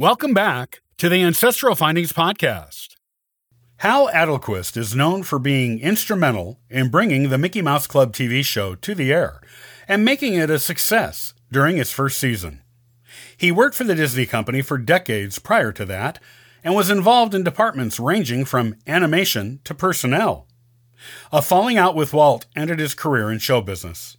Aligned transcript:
Welcome 0.00 0.32
back 0.32 0.80
to 0.96 1.10
the 1.10 1.22
Ancestral 1.22 1.74
Findings 1.74 2.14
Podcast. 2.14 2.96
Hal 3.80 4.08
Adelquist 4.08 4.78
is 4.78 4.96
known 4.96 5.24
for 5.24 5.38
being 5.38 5.78
instrumental 5.78 6.58
in 6.70 6.88
bringing 6.88 7.28
the 7.28 7.36
Mickey 7.36 7.60
Mouse 7.60 7.86
Club 7.86 8.14
TV 8.14 8.42
show 8.42 8.74
to 8.76 8.94
the 8.94 9.12
air 9.12 9.42
and 9.86 10.02
making 10.02 10.32
it 10.32 10.48
a 10.48 10.58
success 10.58 11.34
during 11.52 11.76
its 11.76 11.92
first 11.92 12.18
season. 12.18 12.62
He 13.36 13.52
worked 13.52 13.76
for 13.76 13.84
the 13.84 13.94
Disney 13.94 14.24
Company 14.24 14.62
for 14.62 14.78
decades 14.78 15.38
prior 15.38 15.70
to 15.72 15.84
that 15.84 16.18
and 16.64 16.74
was 16.74 16.88
involved 16.88 17.34
in 17.34 17.44
departments 17.44 18.00
ranging 18.00 18.46
from 18.46 18.76
animation 18.86 19.60
to 19.64 19.74
personnel. 19.74 20.46
A 21.30 21.42
falling 21.42 21.76
out 21.76 21.94
with 21.94 22.14
Walt 22.14 22.46
ended 22.56 22.78
his 22.78 22.94
career 22.94 23.30
in 23.30 23.38
show 23.38 23.60
business. 23.60 24.16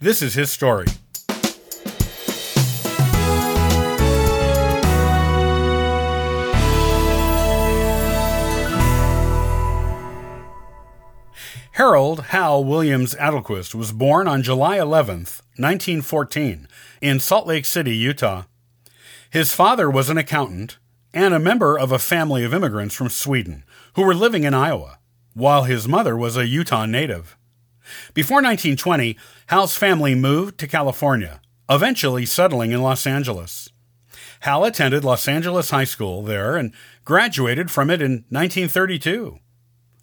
This 0.00 0.20
is 0.20 0.34
his 0.34 0.50
story. 0.50 0.86
Harold 11.82 12.26
Hal 12.26 12.62
Williams 12.62 13.12
Adelquist 13.16 13.74
was 13.74 13.90
born 13.90 14.28
on 14.28 14.44
July 14.44 14.78
11, 14.78 15.16
1914, 15.56 16.68
in 17.00 17.18
Salt 17.18 17.44
Lake 17.48 17.64
City, 17.64 17.96
Utah. 17.96 18.44
His 19.30 19.52
father 19.52 19.90
was 19.90 20.08
an 20.08 20.16
accountant 20.16 20.78
and 21.12 21.34
a 21.34 21.40
member 21.40 21.76
of 21.76 21.90
a 21.90 21.98
family 21.98 22.44
of 22.44 22.54
immigrants 22.54 22.94
from 22.94 23.08
Sweden 23.08 23.64
who 23.94 24.02
were 24.02 24.14
living 24.14 24.44
in 24.44 24.54
Iowa, 24.54 25.00
while 25.34 25.64
his 25.64 25.88
mother 25.88 26.16
was 26.16 26.36
a 26.36 26.46
Utah 26.46 26.86
native. 26.86 27.36
Before 28.14 28.36
1920, 28.36 29.18
Hal's 29.46 29.76
family 29.76 30.14
moved 30.14 30.58
to 30.58 30.68
California, 30.68 31.40
eventually 31.68 32.24
settling 32.24 32.70
in 32.70 32.80
Los 32.80 33.08
Angeles. 33.08 33.68
Hal 34.42 34.64
attended 34.64 35.02
Los 35.02 35.26
Angeles 35.26 35.70
High 35.70 35.82
School 35.82 36.22
there 36.22 36.56
and 36.56 36.72
graduated 37.04 37.72
from 37.72 37.90
it 37.90 38.00
in 38.00 38.24
1932. 38.28 39.40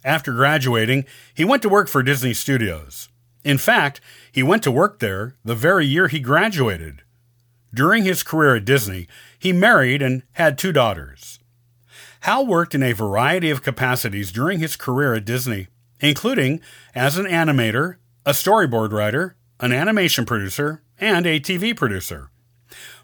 After 0.04 0.32
graduating, 0.32 1.04
he 1.34 1.44
went 1.44 1.62
to 1.62 1.68
work 1.68 1.88
for 1.88 2.02
Disney 2.02 2.34
Studios. 2.34 3.08
In 3.44 3.58
fact, 3.58 4.00
he 4.32 4.42
went 4.42 4.62
to 4.64 4.70
work 4.70 4.98
there 4.98 5.34
the 5.44 5.54
very 5.54 5.86
year 5.86 6.08
he 6.08 6.20
graduated. 6.20 7.02
During 7.72 8.04
his 8.04 8.22
career 8.22 8.56
at 8.56 8.64
Disney, 8.64 9.06
he 9.38 9.52
married 9.52 10.02
and 10.02 10.22
had 10.32 10.58
two 10.58 10.72
daughters. 10.72 11.38
Hal 12.20 12.46
worked 12.46 12.74
in 12.74 12.82
a 12.82 12.92
variety 12.92 13.50
of 13.50 13.62
capacities 13.62 14.32
during 14.32 14.58
his 14.58 14.76
career 14.76 15.14
at 15.14 15.24
Disney, 15.24 15.68
including 16.00 16.60
as 16.94 17.16
an 17.16 17.26
animator, 17.26 17.96
a 18.26 18.32
storyboard 18.32 18.92
writer, 18.92 19.36
an 19.60 19.72
animation 19.72 20.26
producer, 20.26 20.82
and 20.98 21.26
a 21.26 21.40
TV 21.40 21.74
producer. 21.76 22.30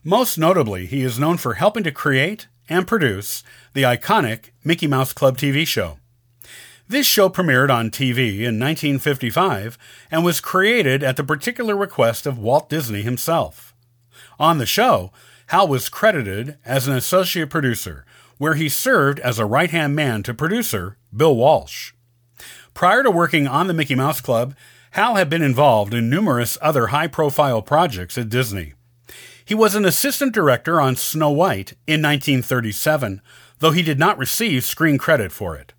Most 0.04 0.36
notably, 0.38 0.86
he 0.86 1.02
is 1.02 1.18
known 1.18 1.36
for 1.36 1.54
helping 1.54 1.84
to 1.84 1.92
create 1.92 2.46
and 2.68 2.86
produce 2.86 3.42
the 3.72 3.82
iconic 3.82 4.50
Mickey 4.64 4.86
Mouse 4.86 5.12
Club 5.12 5.38
TV 5.38 5.66
show. 5.66 5.98
This 6.88 7.06
show 7.06 7.28
premiered 7.28 7.68
on 7.68 7.90
TV 7.90 8.38
in 8.38 8.60
1955 8.60 9.76
and 10.08 10.24
was 10.24 10.40
created 10.40 11.02
at 11.02 11.16
the 11.16 11.24
particular 11.24 11.74
request 11.74 12.26
of 12.26 12.38
Walt 12.38 12.68
Disney 12.68 13.02
himself. 13.02 13.74
On 14.38 14.58
the 14.58 14.66
show, 14.66 15.10
Hal 15.48 15.66
was 15.66 15.88
credited 15.88 16.58
as 16.64 16.86
an 16.86 16.94
associate 16.94 17.50
producer, 17.50 18.04
where 18.38 18.54
he 18.54 18.68
served 18.68 19.18
as 19.18 19.40
a 19.40 19.46
right 19.46 19.70
hand 19.70 19.96
man 19.96 20.22
to 20.22 20.34
producer 20.34 20.96
Bill 21.14 21.34
Walsh. 21.34 21.92
Prior 22.72 23.02
to 23.02 23.10
working 23.10 23.48
on 23.48 23.66
the 23.66 23.74
Mickey 23.74 23.96
Mouse 23.96 24.20
Club, 24.20 24.54
Hal 24.92 25.16
had 25.16 25.28
been 25.28 25.42
involved 25.42 25.92
in 25.92 26.08
numerous 26.08 26.56
other 26.62 26.88
high 26.88 27.08
profile 27.08 27.62
projects 27.62 28.16
at 28.16 28.28
Disney. 28.28 28.74
He 29.44 29.54
was 29.54 29.74
an 29.74 29.84
assistant 29.84 30.32
director 30.32 30.80
on 30.80 30.94
Snow 30.94 31.30
White 31.30 31.72
in 31.86 32.00
1937, 32.00 33.22
though 33.58 33.72
he 33.72 33.82
did 33.82 33.98
not 33.98 34.18
receive 34.18 34.62
screen 34.62 34.98
credit 34.98 35.32
for 35.32 35.56
it. 35.56 35.72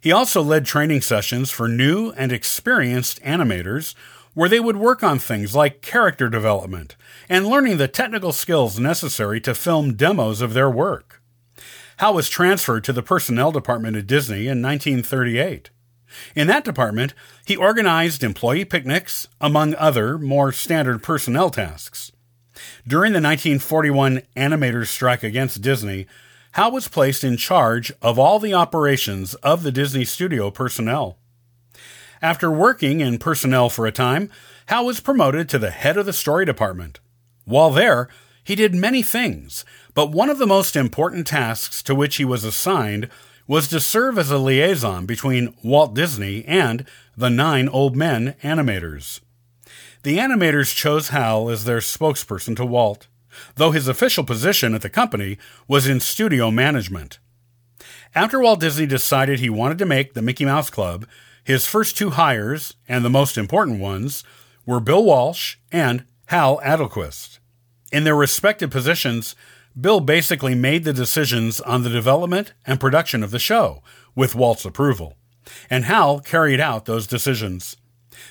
He 0.00 0.12
also 0.12 0.42
led 0.42 0.66
training 0.66 1.02
sessions 1.02 1.50
for 1.50 1.68
new 1.68 2.10
and 2.12 2.32
experienced 2.32 3.22
animators 3.22 3.94
where 4.34 4.48
they 4.48 4.60
would 4.60 4.76
work 4.76 5.02
on 5.02 5.18
things 5.18 5.54
like 5.54 5.82
character 5.82 6.28
development 6.28 6.96
and 7.28 7.46
learning 7.46 7.76
the 7.76 7.88
technical 7.88 8.32
skills 8.32 8.78
necessary 8.78 9.40
to 9.40 9.54
film 9.54 9.94
demos 9.94 10.40
of 10.40 10.54
their 10.54 10.70
work. 10.70 11.22
Hal 11.98 12.14
was 12.14 12.28
transferred 12.28 12.84
to 12.84 12.92
the 12.92 13.02
personnel 13.02 13.52
department 13.52 13.96
at 13.96 14.06
Disney 14.06 14.46
in 14.46 14.62
1938. 14.62 15.70
In 16.34 16.46
that 16.46 16.64
department, 16.64 17.14
he 17.44 17.56
organized 17.56 18.24
employee 18.24 18.64
picnics, 18.64 19.28
among 19.40 19.74
other 19.74 20.18
more 20.18 20.52
standard 20.52 21.02
personnel 21.02 21.50
tasks. 21.50 22.10
During 22.86 23.12
the 23.12 23.20
1941 23.20 24.22
animators' 24.36 24.88
strike 24.88 25.22
against 25.22 25.62
Disney, 25.62 26.06
Hal 26.52 26.72
was 26.72 26.88
placed 26.88 27.22
in 27.22 27.36
charge 27.36 27.92
of 28.02 28.18
all 28.18 28.38
the 28.38 28.54
operations 28.54 29.34
of 29.34 29.62
the 29.62 29.70
Disney 29.70 30.04
studio 30.04 30.50
personnel. 30.50 31.16
After 32.20 32.50
working 32.50 33.00
in 33.00 33.18
personnel 33.18 33.70
for 33.70 33.86
a 33.86 33.92
time, 33.92 34.30
Hal 34.66 34.84
was 34.84 35.00
promoted 35.00 35.48
to 35.48 35.58
the 35.58 35.70
head 35.70 35.96
of 35.96 36.06
the 36.06 36.12
story 36.12 36.44
department. 36.44 36.98
While 37.44 37.70
there, 37.70 38.08
he 38.42 38.54
did 38.54 38.74
many 38.74 39.02
things, 39.02 39.64
but 39.94 40.10
one 40.10 40.28
of 40.28 40.38
the 40.38 40.46
most 40.46 40.74
important 40.74 41.26
tasks 41.26 41.82
to 41.84 41.94
which 41.94 42.16
he 42.16 42.24
was 42.24 42.44
assigned 42.44 43.08
was 43.46 43.68
to 43.68 43.80
serve 43.80 44.18
as 44.18 44.30
a 44.30 44.38
liaison 44.38 45.06
between 45.06 45.54
Walt 45.62 45.94
Disney 45.94 46.44
and 46.44 46.84
the 47.16 47.30
nine 47.30 47.68
old 47.68 47.96
men 47.96 48.34
animators. 48.42 49.20
The 50.02 50.18
animators 50.18 50.74
chose 50.74 51.08
Hal 51.08 51.48
as 51.48 51.64
their 51.64 51.78
spokesperson 51.78 52.56
to 52.56 52.64
Walt 52.64 53.06
though 53.56 53.70
his 53.70 53.88
official 53.88 54.24
position 54.24 54.74
at 54.74 54.82
the 54.82 54.90
company 54.90 55.38
was 55.68 55.86
in 55.86 56.00
studio 56.00 56.50
management. 56.50 57.18
After 58.14 58.40
Walt 58.40 58.60
Disney 58.60 58.86
decided 58.86 59.38
he 59.38 59.50
wanted 59.50 59.78
to 59.78 59.86
make 59.86 60.14
the 60.14 60.22
Mickey 60.22 60.44
Mouse 60.44 60.70
Club, 60.70 61.06
his 61.44 61.66
first 61.66 61.96
two 61.96 62.10
hires, 62.10 62.74
and 62.88 63.04
the 63.04 63.10
most 63.10 63.38
important 63.38 63.80
ones, 63.80 64.24
were 64.66 64.80
Bill 64.80 65.04
Walsh 65.04 65.56
and 65.72 66.04
Hal 66.26 66.60
Adelquist. 66.64 67.38
In 67.92 68.04
their 68.04 68.16
respective 68.16 68.70
positions, 68.70 69.34
Bill 69.80 70.00
basically 70.00 70.54
made 70.54 70.84
the 70.84 70.92
decisions 70.92 71.60
on 71.60 71.82
the 71.82 71.90
development 71.90 72.52
and 72.66 72.80
production 72.80 73.22
of 73.22 73.30
the 73.30 73.38
show, 73.38 73.82
with 74.14 74.34
Walt's 74.34 74.64
approval, 74.64 75.16
and 75.68 75.84
Hal 75.84 76.20
carried 76.20 76.60
out 76.60 76.84
those 76.84 77.06
decisions. 77.06 77.76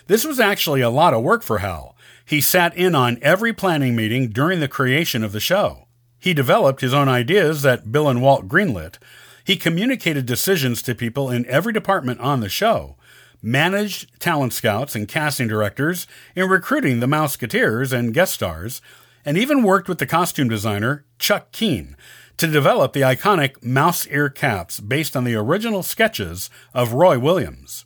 This 0.08 0.26
was 0.26 0.40
actually 0.40 0.82
a 0.82 0.90
lot 0.90 1.14
of 1.14 1.24
work 1.24 1.42
for 1.42 1.60
Hal, 1.60 1.96
he 2.30 2.40
sat 2.40 2.78
in 2.78 2.94
on 2.94 3.18
every 3.24 3.52
planning 3.52 3.96
meeting 3.96 4.30
during 4.30 4.60
the 4.60 4.68
creation 4.68 5.24
of 5.24 5.32
the 5.32 5.40
show. 5.40 5.88
He 6.20 6.32
developed 6.32 6.82
his 6.82 6.94
own 6.94 7.10
ideas 7.10 7.64
that 7.64 7.92
Bill 7.92 8.08
and 8.08 8.22
Walt 8.22 8.48
greenlit. 8.48 9.00
He 9.44 9.56
communicated 9.56 10.28
decisions 10.28 10.84
to 10.84 10.94
people 10.94 11.32
in 11.32 11.44
every 11.48 11.74
department 11.74 12.20
on 12.20 12.42
the 12.42 12.48
show, 12.48 12.98
managed 13.42 14.20
talent 14.20 14.54
scouts 14.54 14.94
and 14.94 15.08
casting 15.08 15.48
directors 15.48 16.06
in 16.36 16.48
recruiting 16.48 17.00
the 17.00 17.08
Mouseketeers 17.08 17.92
and 17.92 18.14
guest 18.14 18.36
stars, 18.36 18.80
and 19.26 19.36
even 19.36 19.64
worked 19.64 19.90
with 19.90 19.98
the 19.98 20.06
costume 20.06 20.50
designer, 20.50 21.06
Chuck 21.18 21.52
Keehne, 21.52 21.96
to 22.38 22.46
develop 22.46 22.94
the 22.94 23.02
iconic 23.02 23.64
mouse 23.64 24.06
ear 24.06 24.30
caps 24.30 24.80
based 24.80 25.18
on 25.18 25.24
the 25.24 25.34
original 25.34 25.82
sketches 25.82 26.52
of 26.76 26.94
Roy 26.94 27.18
Williams. 27.18 27.86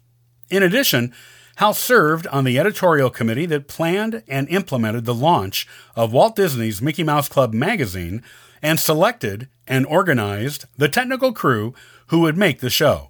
In 0.50 0.64
addition, 0.64 1.14
Hal 1.58 1.74
served 1.74 2.26
on 2.28 2.44
the 2.44 2.58
editorial 2.58 3.10
committee 3.10 3.46
that 3.48 3.68
planned 3.68 4.24
and 4.28 4.50
implemented 4.50 5.06
the 5.06 5.14
launch 5.14 5.68
of 5.96 6.12
Walt 6.12 6.36
Disney's 6.36 6.82
Mickey 6.82 7.04
Mouse 7.04 7.30
Club 7.30 7.54
magazine 7.54 8.24
and 8.62 8.80
selected 8.80 9.48
and 9.68 9.86
organized 9.86 10.66
the 10.78 10.90
technical 10.90 11.32
crew 11.32 11.74
who 12.08 12.22
would 12.22 12.38
make 12.38 12.60
the 12.60 12.70
show. 12.70 13.10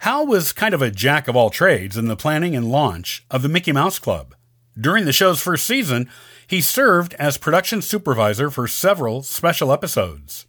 Hal 0.00 0.26
was 0.26 0.52
kind 0.52 0.74
of 0.74 0.82
a 0.82 0.90
jack 0.90 1.28
of 1.28 1.36
all 1.36 1.50
trades 1.50 1.96
in 1.96 2.06
the 2.06 2.16
planning 2.16 2.56
and 2.56 2.70
launch 2.70 3.24
of 3.30 3.42
the 3.42 3.48
Mickey 3.48 3.72
Mouse 3.72 3.98
Club. 3.98 4.34
During 4.80 5.04
the 5.04 5.12
show's 5.12 5.40
first 5.40 5.66
season, 5.66 6.08
he 6.46 6.60
served 6.60 7.14
as 7.14 7.38
production 7.38 7.82
supervisor 7.82 8.50
for 8.50 8.66
several 8.66 9.22
special 9.22 9.72
episodes. 9.72 10.46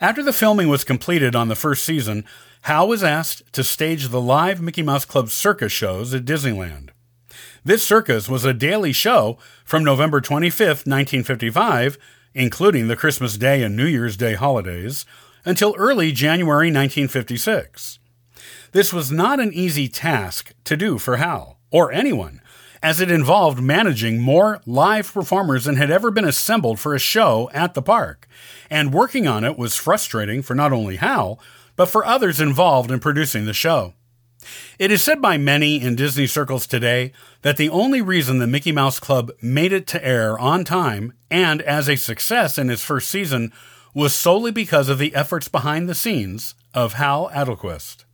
After 0.00 0.22
the 0.22 0.32
filming 0.32 0.68
was 0.68 0.84
completed 0.84 1.34
on 1.34 1.48
the 1.48 1.54
first 1.54 1.84
season, 1.84 2.24
Hal 2.62 2.88
was 2.88 3.04
asked 3.04 3.52
to 3.52 3.62
stage 3.62 4.08
the 4.08 4.20
live 4.20 4.60
Mickey 4.60 4.82
Mouse 4.82 5.04
Club 5.04 5.30
circus 5.30 5.72
shows 5.72 6.12
at 6.12 6.24
Disneyland. 6.24 6.90
This 7.64 7.82
circus 7.82 8.28
was 8.28 8.44
a 8.44 8.54
daily 8.54 8.92
show 8.92 9.38
from 9.64 9.84
November 9.84 10.20
25, 10.20 10.60
1955, 10.86 11.98
including 12.34 12.88
the 12.88 12.96
Christmas 12.96 13.36
Day 13.36 13.62
and 13.62 13.76
New 13.76 13.86
Year's 13.86 14.16
Day 14.16 14.34
holidays, 14.34 15.04
until 15.44 15.74
early 15.78 16.12
January 16.12 16.68
1956. 16.68 17.98
This 18.72 18.92
was 18.92 19.10
not 19.10 19.40
an 19.40 19.52
easy 19.52 19.88
task 19.88 20.52
to 20.64 20.76
do 20.76 20.98
for 20.98 21.16
Hal, 21.16 21.58
or 21.70 21.92
anyone, 21.92 22.40
as 22.82 23.00
it 23.00 23.10
involved 23.10 23.60
managing 23.60 24.20
more 24.20 24.60
live 24.66 25.12
performers 25.12 25.64
than 25.64 25.76
had 25.76 25.90
ever 25.90 26.10
been 26.10 26.24
assembled 26.24 26.78
for 26.78 26.94
a 26.94 26.98
show 26.98 27.50
at 27.52 27.74
the 27.74 27.82
park, 27.82 28.28
and 28.70 28.94
working 28.94 29.26
on 29.26 29.44
it 29.44 29.58
was 29.58 29.76
frustrating 29.76 30.42
for 30.42 30.54
not 30.54 30.72
only 30.72 30.96
Hal, 30.96 31.40
but 31.76 31.86
for 31.86 32.04
others 32.04 32.40
involved 32.40 32.90
in 32.90 33.00
producing 33.00 33.44
the 33.44 33.52
show. 33.52 33.94
It 34.78 34.90
is 34.90 35.02
said 35.02 35.20
by 35.20 35.38
many 35.38 35.80
in 35.80 35.96
Disney 35.96 36.26
circles 36.26 36.66
today 36.66 37.12
that 37.42 37.56
the 37.56 37.68
only 37.68 38.00
reason 38.00 38.38
the 38.38 38.46
Mickey 38.46 38.72
Mouse 38.72 39.00
Club 39.00 39.32
made 39.42 39.72
it 39.72 39.86
to 39.88 40.04
air 40.06 40.38
on 40.38 40.64
time 40.64 41.12
and 41.30 41.62
as 41.62 41.88
a 41.88 41.96
success 41.96 42.58
in 42.58 42.70
its 42.70 42.82
first 42.82 43.10
season 43.10 43.52
was 43.94 44.14
solely 44.14 44.50
because 44.50 44.88
of 44.88 44.98
the 44.98 45.14
efforts 45.14 45.48
behind 45.48 45.88
the 45.88 45.94
scenes 45.94 46.54
of 46.74 46.94
Hal 46.94 47.30
Adelquist. 47.32 48.05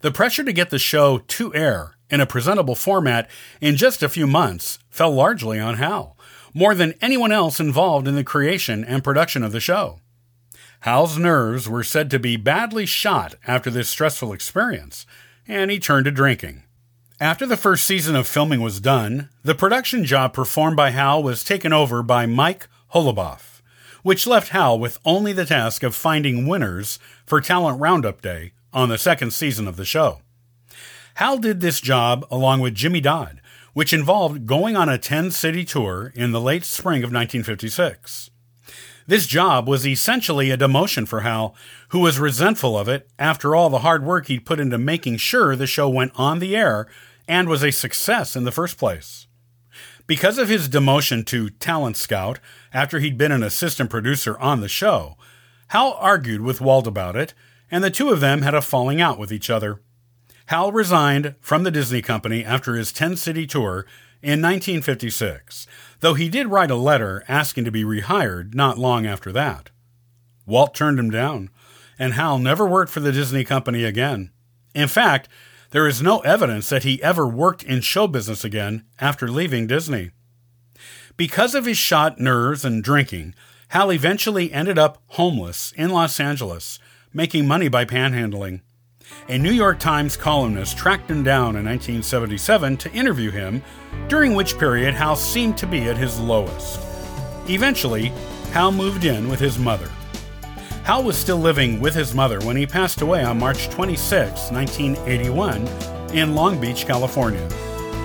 The 0.00 0.10
pressure 0.10 0.44
to 0.44 0.52
get 0.52 0.70
the 0.70 0.78
show 0.78 1.18
to 1.18 1.54
air 1.54 1.96
in 2.10 2.20
a 2.20 2.26
presentable 2.26 2.74
format 2.74 3.28
in 3.60 3.76
just 3.76 4.02
a 4.02 4.08
few 4.08 4.26
months 4.26 4.78
fell 4.90 5.12
largely 5.12 5.58
on 5.58 5.76
Hal, 5.76 6.16
more 6.52 6.74
than 6.74 6.94
anyone 7.00 7.32
else 7.32 7.58
involved 7.58 8.06
in 8.06 8.14
the 8.14 8.24
creation 8.24 8.84
and 8.84 9.02
production 9.02 9.42
of 9.42 9.52
the 9.52 9.60
show. 9.60 10.00
Hal's 10.80 11.18
nerves 11.18 11.68
were 11.68 11.82
said 11.82 12.10
to 12.10 12.18
be 12.18 12.36
badly 12.36 12.86
shot 12.86 13.36
after 13.46 13.70
this 13.70 13.88
stressful 13.88 14.32
experience, 14.32 15.06
and 15.48 15.70
he 15.70 15.78
turned 15.78 16.04
to 16.04 16.10
drinking. 16.10 16.62
After 17.20 17.46
the 17.46 17.56
first 17.56 17.86
season 17.86 18.14
of 18.16 18.26
filming 18.26 18.60
was 18.60 18.80
done, 18.80 19.30
the 19.42 19.54
production 19.54 20.04
job 20.04 20.34
performed 20.34 20.76
by 20.76 20.90
Hal 20.90 21.22
was 21.22 21.42
taken 21.42 21.72
over 21.72 22.02
by 22.02 22.26
Mike 22.26 22.68
Holoboff, 22.92 23.62
which 24.02 24.26
left 24.26 24.50
Hal 24.50 24.78
with 24.78 24.98
only 25.04 25.32
the 25.32 25.46
task 25.46 25.82
of 25.82 25.94
finding 25.94 26.46
winners 26.46 26.98
for 27.24 27.40
Talent 27.40 27.80
Roundup 27.80 28.20
Day 28.20 28.52
on 28.74 28.90
the 28.90 28.98
second 28.98 29.32
season 29.32 29.66
of 29.66 29.76
the 29.76 29.84
show. 29.84 30.20
Hal 31.14 31.38
did 31.38 31.60
this 31.60 31.80
job 31.80 32.26
along 32.30 32.60
with 32.60 32.74
Jimmy 32.74 33.00
Dodd, 33.00 33.40
which 33.72 33.92
involved 33.92 34.46
going 34.46 34.76
on 34.76 34.88
a 34.88 34.98
10 34.98 35.30
city 35.30 35.64
tour 35.64 36.12
in 36.14 36.32
the 36.32 36.40
late 36.40 36.64
spring 36.64 36.98
of 36.98 37.12
1956. 37.12 38.30
This 39.06 39.26
job 39.26 39.68
was 39.68 39.86
essentially 39.86 40.50
a 40.50 40.56
demotion 40.56 41.06
for 41.06 41.20
Hal, 41.20 41.54
who 41.88 42.00
was 42.00 42.18
resentful 42.18 42.76
of 42.76 42.88
it 42.88 43.08
after 43.18 43.54
all 43.54 43.70
the 43.70 43.80
hard 43.80 44.04
work 44.04 44.26
he'd 44.26 44.46
put 44.46 44.58
into 44.58 44.78
making 44.78 45.18
sure 45.18 45.54
the 45.54 45.66
show 45.66 45.88
went 45.88 46.12
on 46.16 46.38
the 46.38 46.56
air 46.56 46.86
and 47.28 47.48
was 47.48 47.62
a 47.62 47.70
success 47.70 48.34
in 48.34 48.44
the 48.44 48.52
first 48.52 48.78
place. 48.78 49.26
Because 50.06 50.38
of 50.38 50.48
his 50.48 50.68
demotion 50.68 51.24
to 51.26 51.50
talent 51.50 51.96
scout 51.96 52.40
after 52.72 52.98
he'd 52.98 53.18
been 53.18 53.32
an 53.32 53.42
assistant 53.42 53.90
producer 53.90 54.38
on 54.38 54.60
the 54.60 54.68
show, 54.68 55.16
Hal 55.68 55.96
argued 55.98 56.40
with 56.40 56.60
Walt 56.60 56.86
about 56.86 57.16
it, 57.16 57.34
and 57.74 57.82
the 57.82 57.90
two 57.90 58.10
of 58.10 58.20
them 58.20 58.42
had 58.42 58.54
a 58.54 58.62
falling 58.62 59.00
out 59.00 59.18
with 59.18 59.32
each 59.32 59.50
other. 59.50 59.80
Hal 60.46 60.70
resigned 60.70 61.34
from 61.40 61.64
the 61.64 61.72
Disney 61.72 62.02
Company 62.02 62.44
after 62.44 62.76
his 62.76 62.92
10 62.92 63.16
city 63.16 63.48
tour 63.48 63.84
in 64.22 64.40
1956, 64.40 65.66
though 65.98 66.14
he 66.14 66.28
did 66.28 66.46
write 66.46 66.70
a 66.70 66.76
letter 66.76 67.24
asking 67.26 67.64
to 67.64 67.72
be 67.72 67.82
rehired 67.82 68.54
not 68.54 68.78
long 68.78 69.06
after 69.06 69.32
that. 69.32 69.70
Walt 70.46 70.72
turned 70.72 71.00
him 71.00 71.10
down, 71.10 71.50
and 71.98 72.12
Hal 72.12 72.38
never 72.38 72.64
worked 72.64 72.92
for 72.92 73.00
the 73.00 73.10
Disney 73.10 73.42
Company 73.42 73.82
again. 73.82 74.30
In 74.72 74.86
fact, 74.86 75.28
there 75.72 75.88
is 75.88 76.00
no 76.00 76.20
evidence 76.20 76.68
that 76.68 76.84
he 76.84 77.02
ever 77.02 77.26
worked 77.26 77.64
in 77.64 77.80
show 77.80 78.06
business 78.06 78.44
again 78.44 78.84
after 79.00 79.26
leaving 79.26 79.66
Disney. 79.66 80.12
Because 81.16 81.56
of 81.56 81.66
his 81.66 81.76
shot 81.76 82.20
nerves 82.20 82.64
and 82.64 82.84
drinking, 82.84 83.34
Hal 83.70 83.90
eventually 83.90 84.52
ended 84.52 84.78
up 84.78 85.02
homeless 85.08 85.72
in 85.72 85.90
Los 85.90 86.20
Angeles, 86.20 86.78
making 87.14 87.46
money 87.46 87.68
by 87.68 87.84
panhandling. 87.84 88.60
A 89.28 89.38
New 89.38 89.52
York 89.52 89.78
Times 89.78 90.16
columnist 90.16 90.76
tracked 90.76 91.10
him 91.10 91.22
down 91.22 91.56
in 91.56 91.64
1977 91.64 92.76
to 92.78 92.92
interview 92.92 93.30
him, 93.30 93.62
during 94.08 94.34
which 94.34 94.58
period 94.58 94.94
Hal 94.94 95.14
seemed 95.14 95.56
to 95.58 95.66
be 95.66 95.82
at 95.88 95.96
his 95.96 96.18
lowest. 96.18 96.80
Eventually, 97.48 98.12
Hal 98.52 98.72
moved 98.72 99.04
in 99.04 99.28
with 99.28 99.38
his 99.38 99.58
mother. 99.58 99.90
Hal 100.82 101.04
was 101.04 101.16
still 101.16 101.38
living 101.38 101.80
with 101.80 101.94
his 101.94 102.14
mother 102.14 102.40
when 102.40 102.56
he 102.56 102.66
passed 102.66 103.00
away 103.00 103.22
on 103.22 103.38
March 103.38 103.68
26, 103.70 104.50
1981, 104.50 105.66
in 106.12 106.34
Long 106.34 106.60
Beach, 106.60 106.84
California. 106.84 107.48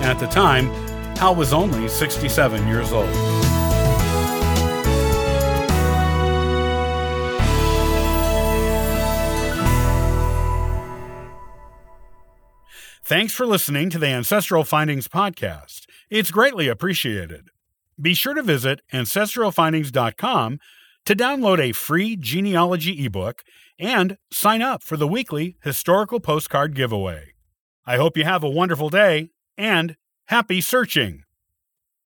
At 0.02 0.18
the 0.18 0.26
time, 0.26 0.66
Hal 1.16 1.34
was 1.34 1.52
only 1.52 1.88
67 1.88 2.66
years 2.66 2.92
old. 2.92 3.39
Thanks 13.10 13.32
for 13.32 13.44
listening 13.44 13.90
to 13.90 13.98
the 13.98 14.06
Ancestral 14.06 14.62
Findings 14.62 15.08
podcast. 15.08 15.86
It's 16.10 16.30
greatly 16.30 16.68
appreciated. 16.68 17.48
Be 18.00 18.14
sure 18.14 18.34
to 18.34 18.42
visit 18.44 18.82
ancestralfindings.com 18.92 20.60
to 21.06 21.16
download 21.16 21.58
a 21.58 21.72
free 21.72 22.14
genealogy 22.14 23.04
ebook 23.04 23.42
and 23.80 24.16
sign 24.30 24.62
up 24.62 24.84
for 24.84 24.96
the 24.96 25.08
weekly 25.08 25.56
historical 25.64 26.20
postcard 26.20 26.76
giveaway. 26.76 27.32
I 27.84 27.96
hope 27.96 28.16
you 28.16 28.22
have 28.22 28.44
a 28.44 28.48
wonderful 28.48 28.90
day 28.90 29.30
and 29.58 29.96
happy 30.26 30.60
searching! 30.60 31.24